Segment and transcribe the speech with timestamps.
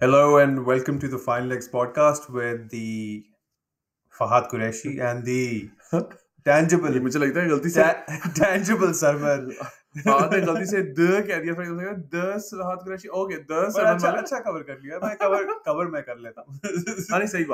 [0.00, 3.24] Hello and welcome to the Fine Legs podcast with the
[4.18, 5.68] Fahad Qureshi and the
[6.44, 7.00] tangible.
[7.00, 7.82] मुझे I है गलती से
[8.40, 9.38] tangible server.
[10.08, 13.08] आपने गलती से the कह दिया फिर मुझे लगा the Fahad Qureshi.
[13.22, 14.16] Okay the server.
[14.16, 16.60] अच्छा cover कर लिया मैं cover cover मैं कर लेता हूँ.
[17.10, 17.44] हाँ नहीं सही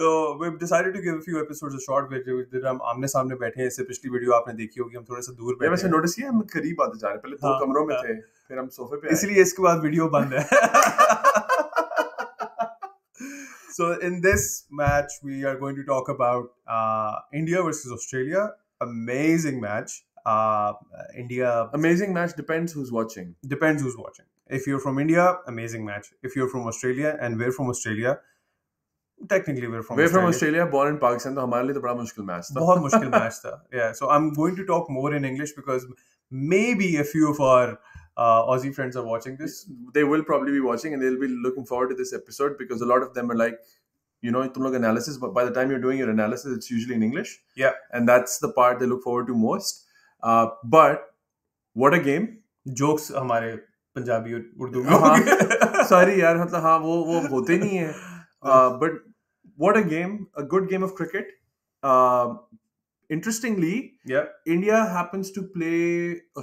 [0.00, 0.08] तो
[0.40, 3.60] we've decided to give a few episodes a short video जिधर हम आमने सामने बैठे
[3.60, 5.92] हैं इससे पिछली वीडियो आपने देखी होगी हम थोड़े से दूर ये बैठे वैसे हैं
[5.94, 8.14] नोटिस किया हम करीब आते जा रहे हैं पहले दो हाँ, कमरों में हाँ। थे
[8.48, 10.46] फिर हम सोफे पे। इसलिए इसके बाद वीडियो बंद है
[13.78, 14.44] so in this
[14.78, 16.46] match we are going to talk about
[16.76, 18.46] uh, India versus Australia
[18.86, 19.92] amazing match
[20.32, 20.72] uh,
[21.24, 24.26] India amazing match depends who's watching depends who's watching
[24.60, 28.18] if you're from India amazing match if you're from Australia and we're from Australia
[29.31, 30.63] technically we're from way from Australia.
[30.63, 33.39] Australia born in Pakistan तो हमारे लिए तो बड़ा मुश्किल match था बहुत मुश्किल match
[33.45, 35.85] था yeah so i'm going to talk more in english because
[36.53, 37.67] maybe a few of our
[38.23, 39.55] uh, aussie friends are watching this
[39.97, 42.89] they will probably be watching and they'll be looking forward to this episode because a
[42.93, 43.57] lot of them are like
[44.23, 46.97] you know तुम लोग analysis but by the time you're doing your analysis it's usually
[46.99, 47.79] in English Yeah.
[47.99, 49.81] and that's the part they look forward to most
[50.23, 50.45] uh,
[50.77, 51.09] but
[51.75, 52.31] what a game
[52.79, 53.55] jokes हमारे
[53.95, 57.91] पंजाबी और उर्दू में हाँ। होंगे sorry यार मतलब हाँ वो वो होते नहीं है
[58.83, 59.01] but
[59.57, 61.31] what a game a good game of cricket
[61.83, 62.27] uh,
[63.09, 63.75] interestingly
[64.13, 64.25] yeah
[64.57, 65.79] India happens to play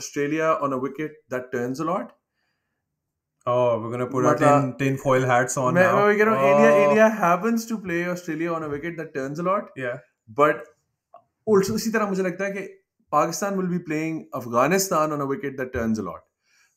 [0.01, 2.17] Australia on a wicket that turns a lot
[3.47, 6.25] oh we're gonna put our मतलब- tin, tin foil hats on मैं now मैं कह
[6.25, 9.47] रहा हूँ India Oh, India happens to play Australia on a wicket that turns a
[9.51, 9.97] lot yeah
[10.41, 10.67] but
[11.53, 12.67] also उसी तरह मुझे लगता है कि
[13.13, 16.27] Pakistan will be playing Afghanistan on a wicket that turns a lot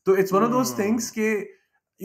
[0.07, 0.79] तो it's one of those Hmm.
[0.83, 1.27] things कि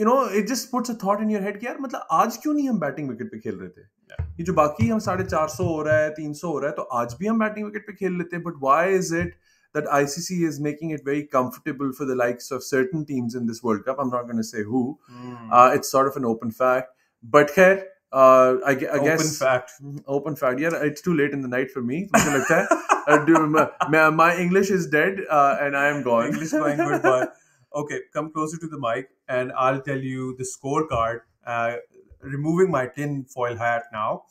[0.00, 2.54] you know it just puts a thought in your head कि यार मतलब आज क्यों
[2.54, 5.63] नहीं हम बैटिंग विकेट पे खेल रहे थे ये जो बाकी हम साढ़े चार सौ
[5.67, 7.93] हो रहा है तीन सौ हो रहा है तो आज भी हम बैटिंग विकेट पे
[7.93, 9.33] खेल लेते हैं but why is it
[9.77, 13.61] that ICC is making it very comfortable for the likes of certain teams in this
[13.67, 14.81] World Cup I'm not going to say who
[15.13, 15.53] Hmm.
[15.59, 16.91] uh, it's sort of an open fact
[17.37, 17.71] but khair
[18.22, 19.72] uh, I, gue- I open guess fact
[20.17, 22.81] open fact yeah it's too late in the night for me मुझे लगता है
[23.13, 27.23] uh, do, my, my English is dead uh, and I am gone English going goodbye.
[27.81, 29.07] Okay, come closer to the mic
[29.38, 31.23] and I'll tell you the scorecard.
[32.23, 34.23] removing my tin foil hat now.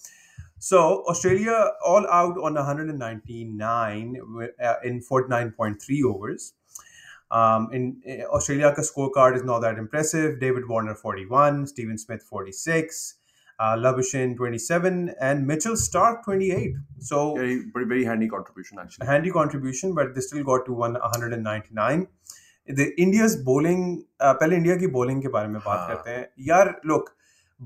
[0.58, 4.16] So Australia all out on 199
[4.62, 6.54] uh, in 49.3 overs.
[7.32, 10.38] Um, in, in Australia, scorecard is not that impressive.
[10.38, 13.14] David Warner 41, Steven Smith 46,
[13.58, 16.74] uh, 27, and Mitchell Starc 28.
[17.00, 19.06] So very, very, very handy contribution actually.
[19.06, 22.06] Handy contribution, but they still got to 199.
[22.66, 26.80] The India's bowling uh, पहले India की bowling के बारे में बात करते हैं यार
[26.84, 27.10] look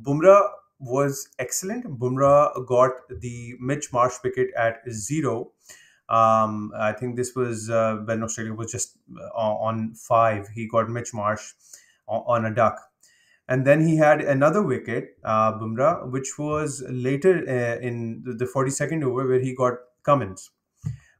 [0.03, 0.49] Bumrah
[0.79, 1.99] was excellent.
[1.99, 5.53] Bumrah got the Mitch Marsh wicket at zero.
[6.09, 10.49] Um, I think this was uh, when Australia was just uh, on five.
[10.49, 11.53] He got Mitch Marsh
[12.07, 12.79] on, a duck.
[13.49, 19.05] And then he had another wicket, uh, Bumrah, which was later uh, in the 42nd
[19.05, 20.51] over where he got Cummins.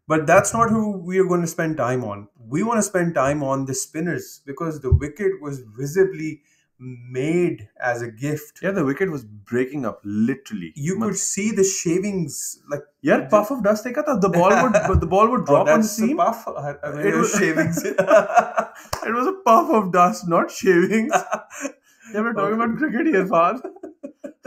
[0.09, 2.29] But that's not who we are going to spend time on.
[2.39, 6.43] We want to spend time on the spinners because the wicket was visibly
[6.80, 8.60] made as a gift.
[8.64, 12.38] yeah the wicket was breaking up literally You could see the shavings
[12.74, 15.68] like यार puff of dust देखा था the ball would the ball would oh, drop
[15.68, 16.48] on the that's the seam puff.
[16.48, 17.84] I, I mean, It it was was- shavings.
[17.86, 23.62] it was a puff of dust not shavings yeah we're talking about cricket here Fahad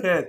[0.00, 0.26] खैर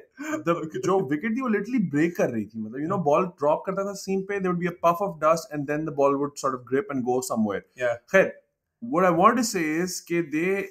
[0.47, 0.53] the
[0.85, 3.85] जो wicket थी वो literally break कर रही थी मतलब you know ball drop करता
[3.89, 6.37] था seam पे there would be a puff of dust and then the ball would
[6.45, 7.97] sort of grip and go somewhere Yeah.
[8.15, 8.31] खैर
[8.95, 10.65] what I want to say is कि they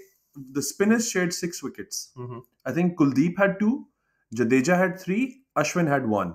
[0.59, 2.41] the spinners shared six wickets Mhm.
[2.67, 3.87] I think Kuldeep had two,
[4.41, 5.21] Jadeja had three,
[5.63, 6.33] Ashwin had one.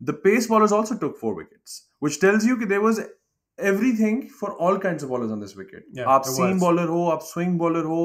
[0.00, 3.00] The pace bowlers also took four wickets, which tells you that there was
[3.58, 5.84] everything for all kinds of bowlers on this wicket.
[5.92, 6.60] Yeah, आप it seam was.
[6.62, 8.00] bowler हो, आप swing bowler हो,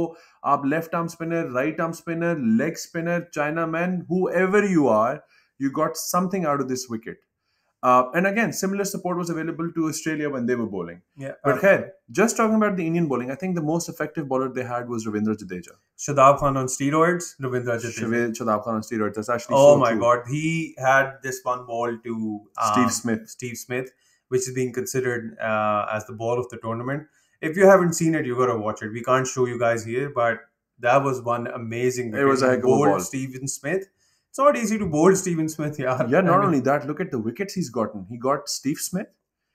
[0.45, 5.23] आप left arm spinner, right arm spinner, leg spinner, China man, whoever you are,
[5.57, 7.17] you got something out of this wicket.
[7.88, 11.00] Uh, and again, similar support was available to Australia when they were bowling.
[11.22, 11.32] Yeah.
[11.48, 11.80] But khair,
[12.18, 15.06] just talking about the Indian bowling, I think the most effective bowler they had was
[15.06, 15.74] Ravindra Jadeja.
[16.04, 18.30] Shadab Khan on steroids, Ravindra Jadeja.
[18.38, 19.14] Shadab Khan on steroids.
[19.20, 20.00] That's actually Oh so my true.
[20.00, 23.28] god, he had this one ball to um, Steve Smith.
[23.28, 23.92] Steve Smith,
[24.28, 27.06] which is being considered uh, as the ball of the tournament.
[27.42, 28.92] If you haven't seen it, you gotta watch it.
[28.92, 30.38] We can't show you guys here, but
[30.78, 32.14] that was one amazing.
[32.14, 33.00] It was a heck of a ball.
[33.00, 33.88] Steven Smith
[34.34, 35.96] it's not easy to bowl Steven Smith, yeah.
[36.08, 38.04] Yeah, not I mean, only that, look at the wickets he's gotten.
[38.10, 39.06] He got Steve Smith,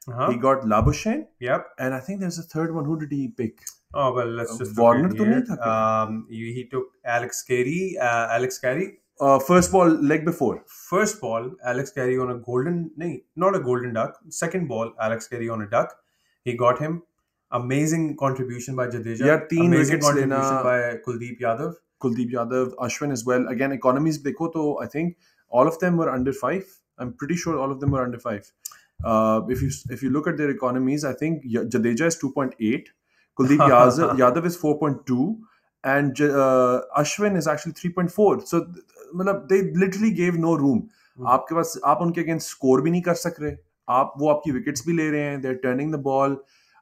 [0.07, 0.31] uh-huh.
[0.31, 1.25] he got Labuschagne.
[1.41, 1.65] Yep.
[1.79, 2.85] And I think there's a third one.
[2.85, 3.59] Who did he pick?
[3.93, 8.57] Oh well, let's just Warner to nahi tha um, he took Alex Carey, uh, Alex
[8.59, 8.87] Carey.
[9.19, 10.63] Uh, first ball leg before.
[10.67, 14.17] First ball, Alex Carey on a golden, nahi, not a golden duck.
[14.29, 15.93] Second ball, Alex Carey on a duck.
[16.45, 17.03] He got him.
[17.51, 19.25] Amazing contribution by Jadeja.
[19.25, 20.63] Yeah, three Amazing contribution lena...
[20.63, 21.73] by Kuldeep Yadav.
[22.01, 23.47] Kuldeep Yadav, Ashwin as well.
[23.47, 25.17] Again, economies dekho to I think
[25.49, 26.65] all of them were under five.
[26.97, 28.51] I'm pretty sure all of them were under five.
[29.03, 32.87] Uh, if you if you look at their economies, I think Jadeja is 2.8,
[33.39, 35.37] Kuldeep Yadav, Yadav is 4.2,
[35.83, 38.47] and uh, Ashwin is actually 3.4.
[38.47, 38.67] So
[39.15, 40.89] मतलब they literally gave no room.
[41.17, 41.25] Hmm.
[41.27, 43.55] आपके पास आप उनके against score भी नहीं कर सक रहे
[43.89, 46.35] आप वो आपकी विकेट्स भी ले रहे हैं they're turning the ball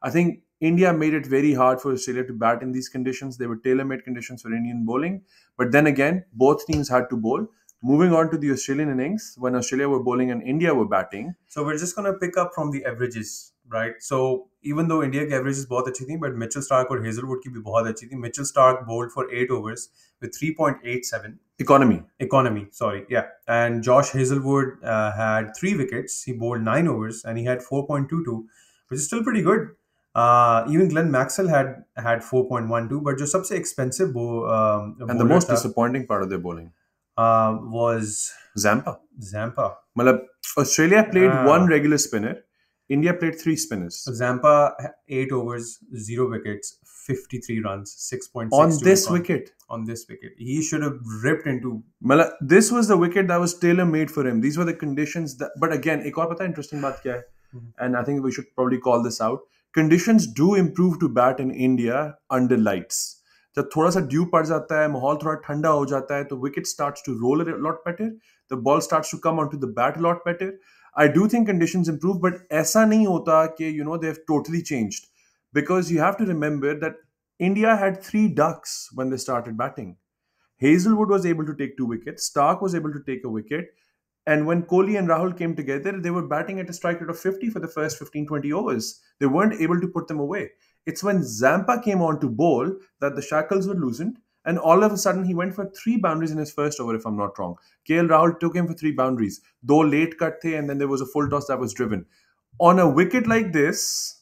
[0.10, 3.38] I think India made it very hard for Australia to bat in these conditions.
[3.38, 5.22] They were tailor made conditions for Indian bowling.
[5.58, 7.48] But then again, both teams had to bowl.
[7.84, 11.36] Moving on to the Australian innings, when Australia were bowling and India were batting.
[11.48, 13.94] So we're just going to pick up from the averages, right?
[14.00, 17.62] So even though India averages बहुत अच्छी good, but Mitchell Starc or Hazlewood की both
[17.62, 18.20] बहुत अच्छी थी.
[18.20, 19.90] Mitchell Starc bowled for eight overs
[20.22, 22.02] with 3.87 economy.
[22.20, 23.28] Economy, sorry, yeah.
[23.48, 26.24] And Josh Hazlewood uh, had three wickets.
[26.24, 28.44] He bowled nine overs and he had 4.22,
[28.88, 29.70] which is still pretty good.
[30.17, 31.69] Uh, even Glenn Maxwell had
[32.07, 34.25] had 4.12, but जो सबसे expensive bo,
[34.57, 36.67] um, And the bowler most था, disappointing part of their bowling,
[37.19, 38.11] uh, was
[38.59, 38.95] Zampa.
[39.31, 39.69] Zampa.
[39.99, 40.27] मतलब
[40.59, 41.47] Australia played Ah.
[41.47, 42.35] one regular spinner,
[42.91, 43.99] India played three spinners.
[44.21, 44.55] Zampa
[45.11, 45.73] eight overs,
[46.09, 46.73] zero wickets,
[47.09, 51.71] 53 runs, 6.6 On this econ- wicket, On this wicket, he should have ripped into.
[52.07, 54.43] मतलब this was the wicket that was tailor made for him.
[54.47, 55.55] These were the conditions that.
[55.65, 57.27] But again, एक और पता है interesting बात क्या है?
[57.57, 57.87] Mhm.
[57.87, 59.39] And I think we should probably call this out.
[59.78, 62.02] Conditions do improve to bat in India
[62.32, 63.02] under lights
[63.58, 66.68] जब थोड़ा सा ड्यू पड़ जाता है माहौल थोड़ा ठंडा हो जाता है तो wicket
[66.68, 68.10] starts to roll lot better
[68.52, 70.58] the ball starts to come on to the bat lot better
[70.96, 74.62] I do think condition improve but ऐसा नहीं होता कि you know they have totally
[74.72, 75.06] changed
[75.54, 77.02] because you have to remember that
[77.40, 79.94] India had three ducks one they started batting
[80.62, 82.30] Hazlewood was able to take two wickets.
[82.30, 83.68] Starc was able to take a wicket.
[84.28, 87.18] And when Kohli and Rahul came together, they were batting at a strike rate of
[87.18, 89.00] 50 for the first 15 20 overs.
[89.20, 90.52] They weren't able to put them away.
[90.86, 94.18] It's when Zampa came on to bowl that the shackles were loosened.
[94.44, 97.06] And all of a sudden, he went for three boundaries in his first over, if
[97.06, 97.56] I'm not wrong.
[97.90, 99.42] KL Rahul took him for three boundaries.
[99.64, 102.06] Though late cut the, and then there was a full toss that was driven.
[102.60, 104.17] On a wicket like this,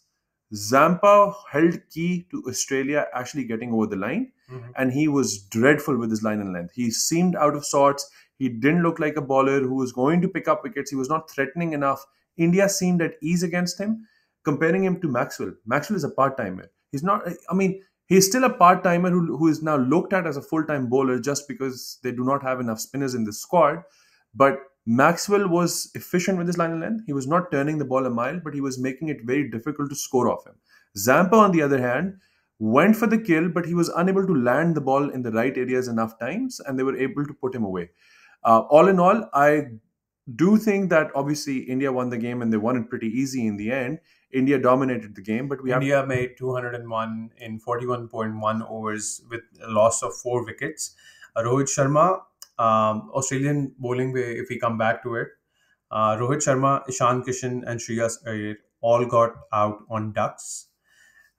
[0.54, 4.70] Zampa held key to Australia actually getting over the line mm-hmm.
[4.78, 6.74] and he was dreadful with his line and length.
[6.74, 8.10] He seemed out of sorts.
[8.38, 10.90] He didn't look like a bowler who was going to pick up wickets.
[10.90, 12.06] He was not threatening enough.
[12.38, 14.08] India seemed at ease against him.
[14.44, 16.70] Comparing him to Maxwell, Maxwell is a part timer.
[16.92, 20.28] He's not, I mean, he's still a part timer who, who is now looked at
[20.28, 23.34] as a full time bowler just because they do not have enough spinners in the
[23.34, 23.82] squad.
[24.36, 27.04] But Maxwell was efficient with his line and length.
[27.06, 29.90] He was not turning the ball a mile, but he was making it very difficult
[29.90, 30.56] to score off him.
[30.96, 32.18] Zampa, on the other hand,
[32.60, 35.58] went for the kill, but he was unable to land the ball in the right
[35.58, 37.90] areas enough times, and they were able to put him away.
[38.44, 39.70] Uh, all in all, I
[40.36, 43.58] do think that obviously India won the game and they won it pretty easy in
[43.58, 44.00] the end.
[44.32, 49.70] India dominated the game, but we have India made 201 in 41.1 overs with a
[49.70, 50.96] loss of four wickets.
[51.38, 52.22] Rohit Sharma,
[52.58, 55.28] um, Australian bowling, way, if we come back to it,
[55.92, 60.68] uh, Rohit Sharma, Ishan Kishan, and Shreyas Iyer all got out on ducks.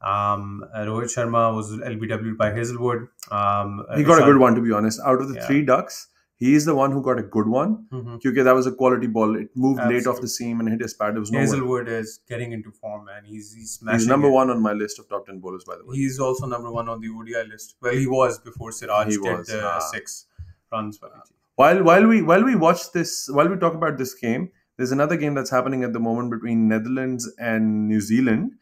[0.00, 3.08] Um, uh, Rohit Sharma was LBW by Hazlewood.
[3.30, 5.00] Um, he got a good one to be honest.
[5.04, 5.46] Out of the Yeah.
[5.46, 7.86] three ducks, he is the one who got a good one.
[8.22, 9.36] Because that was a quality ball.
[9.36, 11.14] It moved late off the seam and hit his pad.
[11.14, 11.38] There was no.
[11.38, 13.24] Hazlewood is getting into form, man.
[13.24, 14.00] He's he's smashing.
[14.00, 14.32] He's number it.
[14.32, 15.96] one on my list of top ten bowlers, by the way.
[15.96, 17.76] He's also number one on the ODI list.
[17.80, 19.78] Well, he was before Siraj He did was, uh, ah.
[19.78, 20.26] six
[20.72, 21.22] runs for the
[21.56, 25.16] while while we while we watch this while we talk about this game there's another
[25.16, 28.52] game that's happening at the moment between netherlands and new zealand.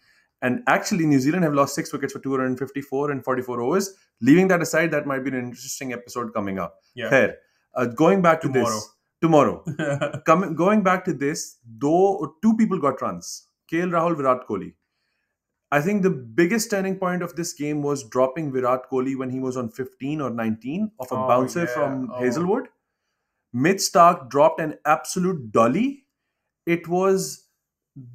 [0.43, 3.95] And actually new zealand have lost six wickets for 254 and 44 overs.
[4.21, 6.77] Leaving that aside that might be an interesting episode coming up.
[6.95, 7.11] Yeah.
[7.11, 7.35] Khair,
[7.75, 8.75] uh, going back to Tomorrow.
[8.75, 8.91] this.
[9.21, 9.65] Tomorrow.
[10.27, 13.49] Coming going back to this though two people got runs.
[13.73, 14.75] KL Rahul Virat Kohli
[15.77, 19.41] I think the biggest turning point of this game was dropping Virat Kohli when he
[19.45, 21.75] was on 15 or 19 of a Oh, bouncer yeah.
[21.77, 22.21] from Oh.
[22.25, 22.69] Hazlewood.
[23.53, 25.89] Mitch Starc dropped an absolute dolly.
[26.75, 27.49] It was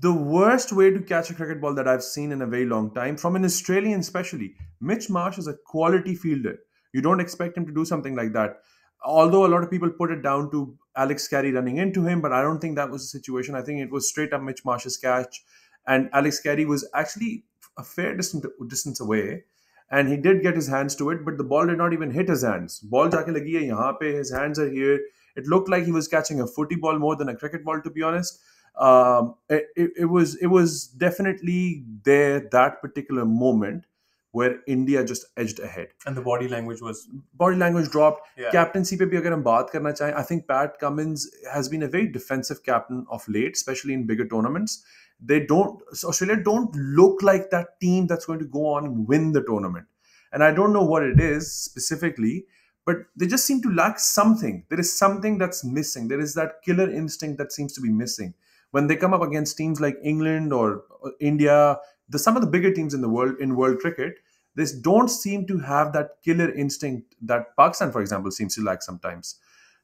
[0.06, 2.94] the worst way to catch a cricket ball that I've seen in a very long
[2.94, 4.56] time, from an Australian especially.
[4.92, 6.58] Mitch Marsh is a quality fielder.
[6.94, 8.58] You don't expect him to do something like that.
[9.04, 10.64] Although a lot of people put it down to
[10.96, 13.56] Alex Carey running into him, but I don't think that was the situation.
[13.56, 15.44] I think it was straight up Mitch Marsh's catch.
[15.88, 17.46] And Alex Carey was actually
[17.80, 19.44] a fair distance, distance away.
[19.92, 22.30] And he did get his hands to it, but the ball did not even hit
[22.30, 22.80] his hands.
[22.80, 25.00] Ball jaake lagi hai yahan pe, his hands are here.
[25.36, 27.90] It looked like he was catching a footy ball more than a cricket ball, to
[27.90, 28.40] be honest.
[28.88, 33.86] Um, it, it, it was it was definitely there that particular moment
[34.33, 35.89] where India just edged ahead.
[36.07, 37.09] and the body language was
[37.43, 38.23] Body language dropped.
[38.37, 38.51] yeah.
[38.55, 41.89] Captaincy पे भी अगर हम बात करना चाहें, I think Pat Cummins has been a
[41.89, 44.83] very defensive captain of late, especially in bigger tournaments.
[45.21, 49.31] They don't Australia don't look like that team that's going to go on and win
[49.39, 49.87] the tournament.
[50.33, 52.47] And I don't know what it is specifically,
[52.85, 54.65] but they just seem to lack something.
[54.69, 56.09] There is something that's missing.
[56.09, 58.35] There is that killer instinct that seems to be missing
[58.73, 61.79] when they come up against teams like England or, or India.
[62.10, 64.16] the, some of the bigger teams in the world in world cricket
[64.56, 68.82] they don't seem to have that killer instinct that Pakistan, for example, seems to lack
[68.82, 69.36] sometimes.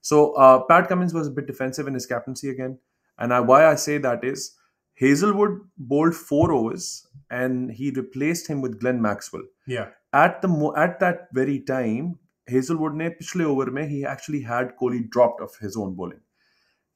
[0.01, 2.77] So uh, Pat Cummins was a bit defensive in his captaincy again,
[3.17, 4.55] and I, why I say that is
[4.95, 9.43] Hazlewood bowled four overs and he replaced him with Glenn Maxwell.
[9.67, 9.89] Yeah.
[10.13, 15.09] At the at that very time, Hazlewood ne pichle over mein, he actually had Kohli
[15.09, 16.21] dropped of his own bowling.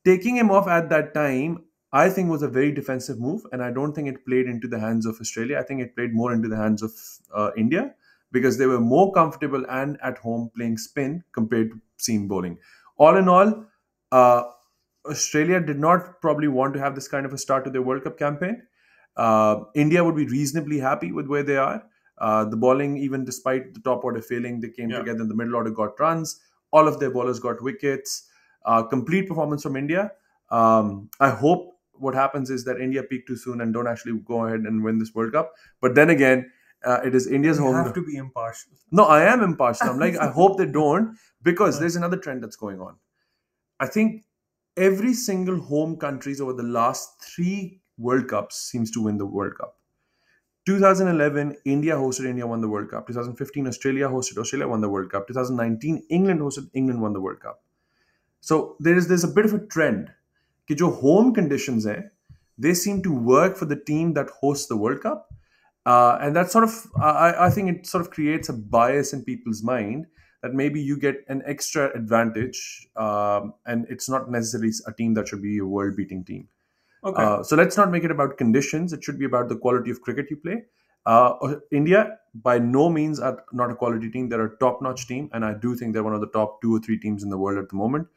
[0.06, 3.72] Taking him off at that time I think was a very defensive move, and I
[3.72, 5.58] don't think it played into the hands of Australia.
[5.60, 6.91] I think it played more into the hands of
[7.34, 7.96] uh, India
[8.31, 12.60] because they were more comfortable and at home playing spin compared to seam bowling.
[12.98, 13.65] All in all,
[14.12, 14.43] uh,
[15.05, 18.03] Australia did not probably want to have this kind of a start to their World
[18.03, 18.62] Cup campaign.
[19.17, 21.84] Uh, India would be reasonably happy with where they are.
[22.19, 25.00] Uh, the bowling, even despite the top order failing, they came Yeah.
[25.00, 26.39] together in the middle order, got runs.
[26.72, 28.29] All of their bowlers got wickets.
[28.65, 30.12] Uh, complete performance from India.
[30.51, 34.46] Um, I hope what happens is that India peak too soon and don't actually go
[34.46, 35.53] ahead and win this World Cup.
[35.82, 36.51] But then again,
[36.86, 37.75] uh, it is India's You home.
[37.75, 38.72] have to be impartial.
[38.91, 39.89] No, I am impartial.
[39.89, 42.96] I'm like, I hope they don't because there's another trend that's going on.
[43.79, 44.24] I think
[44.77, 49.58] every single home countries over the last three World Cups seems to win the World
[49.58, 49.75] Cup.
[50.65, 53.08] 2011, India hosted, India won the World Cup.
[53.08, 55.27] 2015, Australia hosted, Australia won the World Cup.
[55.27, 57.62] 2019, England hosted, England won the World Cup.
[58.41, 60.12] So there is there's a bit of a trend
[60.69, 62.11] कि जो home conditions हैं,
[62.59, 65.29] they seem to work for the team that hosts the World Cup.
[65.87, 69.23] Uh, and that sort of, I, I think it sort of creates a bias in
[69.23, 70.07] people's mind
[70.43, 75.29] that maybe you get an extra advantage um, and it's not necessarily a team that
[75.29, 76.49] should be a world beating team.
[77.05, 77.23] Okay.
[77.23, 78.93] Uh, so let's not make it about conditions.
[78.93, 80.64] It should be about the quality of cricket you play.
[81.07, 84.29] Uh, India, by no means, are not a quality team.
[84.31, 85.29] They're a top notch team.
[85.35, 87.37] And I do think they're one of the top two or three teams in the
[87.37, 88.09] world at the moment.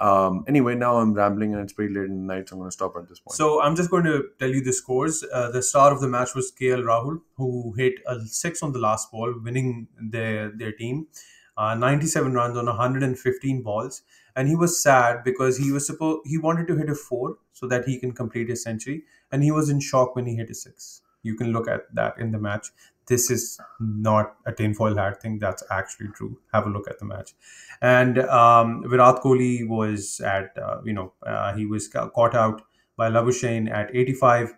[0.00, 2.70] Um, anyway, now I'm rambling and it's pretty late in the night, so I'm going
[2.70, 3.36] to stop at this point.
[3.36, 5.22] So I'm just going to tell you the scores.
[5.30, 8.78] Uh, the star of the match was KL Rahul, who hit a six on the
[8.78, 11.08] last ball, winning their their team.
[11.56, 14.02] Uh, 97 runs on 115 balls,
[14.34, 17.66] and he was sad because he was supposed he wanted to hit a four so
[17.66, 20.54] that he can complete his century, and he was in shock when he hit a
[20.54, 21.02] six.
[21.22, 22.68] You can look at that in the match
[23.10, 25.38] this is not a tinfoil hat thing.
[25.38, 26.38] That's actually true.
[26.54, 27.34] Have a look at the match.
[27.82, 32.62] And um, Virat Kohli was at, uh, you know, uh, he was caught out
[32.96, 34.54] by Labuschagne at 85.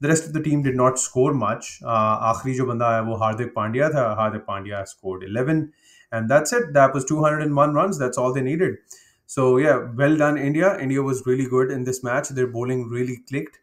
[0.00, 1.80] The rest of the team did not score much.
[1.84, 4.16] Uh, Akhri jo banda hai wo वो Pandya tha.
[4.16, 5.72] था Pandya scored 11
[6.10, 6.72] and that's it.
[6.72, 7.98] That was 201 runs.
[7.98, 8.76] That's all they needed.
[9.26, 10.78] So yeah, well done India.
[10.78, 12.30] India was really good in this match.
[12.30, 13.58] Their bowling really clicked.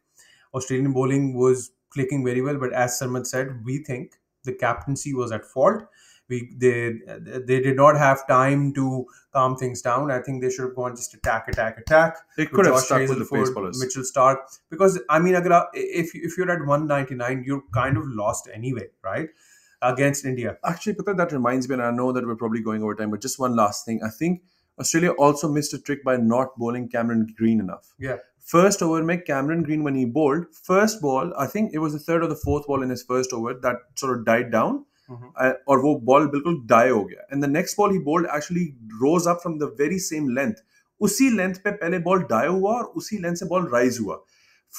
[0.54, 4.14] Australian bowling was clicking very well, but as Sarmat said, we think
[4.44, 5.84] the captaincy was at fault.
[6.30, 7.00] We they
[7.46, 10.12] they did not have time to calm things down.
[10.12, 12.18] I think they should have gone just attack, attack, attack.
[12.36, 13.80] they could have Josh stuck with the pace bowlers.
[13.80, 14.38] Mitchell Starc,
[14.70, 19.30] because I mean, agar, if if you're at 199, you're kind of lost anyway, right?
[19.82, 20.58] Against India.
[20.66, 23.22] Actually, Pata, that reminds me, and I know that we're probably going over time, but
[23.22, 24.02] just one last thing.
[24.04, 24.42] I think
[24.80, 27.94] Australia also missed a trick by not bowling Cameron Green enough.
[27.98, 28.18] Yeah
[28.55, 32.03] First over में Cameron Green when he bowled, first ball, I think it was the
[32.09, 34.75] third or the fourth ball in his first over that sort of died down.
[35.11, 35.33] Mhm.
[35.43, 37.27] Uh, और वो ball बिल्कुल die हो गया.
[37.33, 38.67] And the next ball he bowled actually
[39.05, 40.57] rose up from the very same length.
[41.01, 44.17] उसी length पे पहले ball die हुआ और उसी length से ball rise हुआ.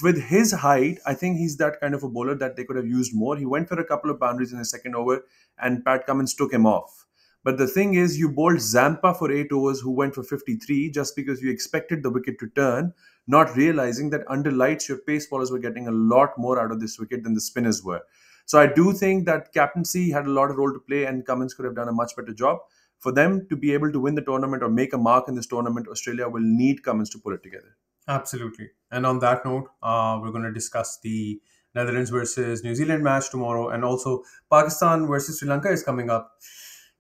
[0.04, 2.92] With his height, I think he's that kind of a bowler that they could have
[3.00, 3.38] used more.
[3.38, 5.20] He went for a couple of boundaries in the second over,
[5.62, 7.06] and Pat Cummins took him off.
[7.44, 11.16] But the thing is, you bowled Zampa for eight overs, who went for 53, just
[11.16, 12.94] because you expected the wicket to turn,
[13.29, 16.81] not realizing that under lights, your pace bowlers were getting a lot more out of
[16.81, 18.01] this wicket than the spinners were.
[18.47, 21.53] So I do think that captaincy had a lot of role to play, and Cummins
[21.53, 22.59] could have done a much better job.
[22.99, 25.47] For them to be able to win the tournament or make a mark in this
[25.47, 27.77] tournament, Australia will need Cummins to pull it together.
[28.09, 28.71] Absolutely.
[28.91, 31.41] And on that note, uh, we're going to discuss the
[31.75, 36.33] Netherlands versus New Zealand match tomorrow, and also Pakistan versus Sri Lanka is coming up.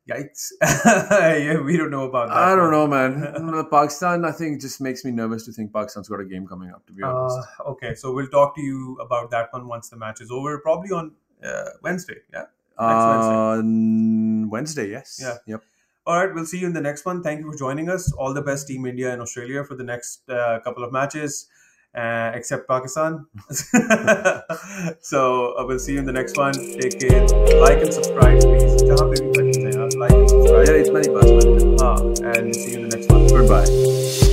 [0.09, 0.53] Yikes!
[0.62, 2.37] yeah, we don't know about that.
[2.37, 3.67] I don't know, man.
[3.71, 6.87] Pakistan, I think, just makes me nervous to think Pakistan's got a game coming up.
[6.87, 9.97] To be honest, Uh, okay, so we'll talk to you about that one once the
[9.97, 11.12] match is over, probably on
[11.45, 12.17] uh, Wednesday.
[12.33, 12.45] Yeah.
[12.79, 13.61] uh,
[14.49, 15.19] Wednesday, yes.
[15.21, 15.37] Yeah.
[15.47, 15.62] Yep.
[16.07, 17.23] All right, we'll see you in the next one.
[17.23, 18.11] Thank you for joining us.
[18.15, 21.49] All the best, Team India and Australia, for the next uh, couple of matches,
[21.95, 23.27] uh, except Pakistan.
[25.00, 26.55] so uh, we'll see you in the next one.
[26.55, 27.27] Take care.
[27.61, 29.67] Like and subscribe, please
[30.57, 31.81] it's many my password.
[31.81, 31.97] Ah,
[32.28, 33.26] and see you in the next one.
[33.26, 34.27] Goodbye.